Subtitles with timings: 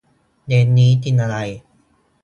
[0.47, 1.37] เย็นนี้กินอะไร